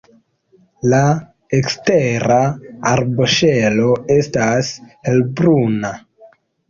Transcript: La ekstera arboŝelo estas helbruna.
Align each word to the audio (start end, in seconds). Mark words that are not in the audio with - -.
La 0.93 1.01
ekstera 1.57 2.39
arboŝelo 2.93 3.91
estas 4.17 4.73
helbruna. 5.11 5.93